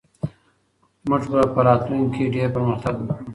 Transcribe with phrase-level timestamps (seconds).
[1.09, 3.25] موږ به په راتلونکي کې ډېر پرمختګ وکړو.